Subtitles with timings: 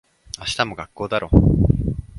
[0.39, 1.29] 明日も学校だろ。